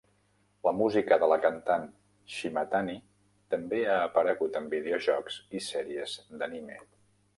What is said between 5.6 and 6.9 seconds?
i sèries d'anime.